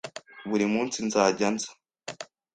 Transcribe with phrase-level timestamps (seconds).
[0.49, 1.69] buri munsi nzajya nza